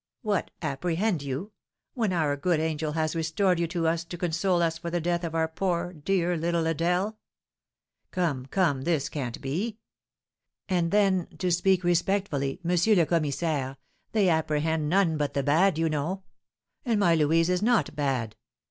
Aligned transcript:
What! 0.23 0.49
apprehend 0.63 1.21
you, 1.21 1.51
when 1.93 2.11
our 2.11 2.35
good 2.35 2.59
angel 2.59 2.93
has 2.93 3.15
restored 3.15 3.59
you 3.59 3.67
to 3.67 3.85
us 3.87 4.03
to 4.05 4.17
console 4.17 4.63
us 4.63 4.79
for 4.79 4.89
the 4.89 4.99
death 4.99 5.23
of 5.23 5.35
our 5.35 5.47
poor, 5.47 5.93
dear 5.93 6.35
little 6.35 6.63
Adèle? 6.63 7.17
Come, 8.09 8.47
come, 8.47 8.81
this 8.81 9.09
can't 9.09 9.39
be. 9.41 9.77
And 10.67 10.89
then, 10.89 11.27
to 11.37 11.51
speak 11.51 11.83
respectfully, 11.83 12.59
M. 12.67 12.71
le 12.95 13.05
Commissaire, 13.05 13.77
they 14.11 14.27
apprehend 14.27 14.89
none 14.89 15.17
but 15.17 15.35
the 15.35 15.43
bad, 15.43 15.77
you 15.77 15.87
know; 15.87 16.23
and 16.83 16.99
my 16.99 17.13
Louise 17.13 17.49
is 17.51 17.61
not 17.61 17.95
bad. 17.95 18.35